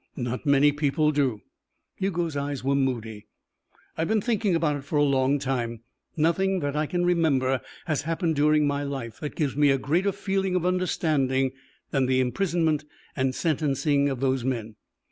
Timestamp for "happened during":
8.01-8.65